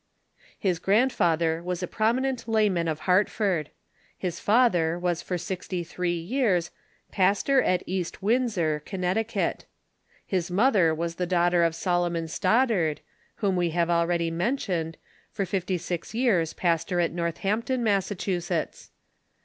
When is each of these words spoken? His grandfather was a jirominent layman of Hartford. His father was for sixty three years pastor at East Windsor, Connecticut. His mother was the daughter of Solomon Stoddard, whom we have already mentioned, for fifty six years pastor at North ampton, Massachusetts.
His 0.57 0.79
grandfather 0.79 1.61
was 1.61 1.83
a 1.83 1.87
jirominent 1.87 2.47
layman 2.47 2.87
of 2.87 3.01
Hartford. 3.01 3.69
His 4.17 4.39
father 4.39 4.97
was 4.97 5.21
for 5.21 5.37
sixty 5.37 5.83
three 5.83 6.17
years 6.19 6.71
pastor 7.11 7.61
at 7.61 7.83
East 7.85 8.19
Windsor, 8.19 8.81
Connecticut. 8.83 9.65
His 10.25 10.49
mother 10.49 10.95
was 10.95 11.17
the 11.17 11.27
daughter 11.27 11.61
of 11.63 11.75
Solomon 11.75 12.27
Stoddard, 12.27 13.01
whom 13.35 13.55
we 13.55 13.69
have 13.77 13.91
already 13.91 14.31
mentioned, 14.31 14.97
for 15.29 15.45
fifty 15.45 15.77
six 15.77 16.15
years 16.15 16.53
pastor 16.53 16.99
at 16.99 17.11
North 17.11 17.45
ampton, 17.45 17.83
Massachusetts. 17.83 18.89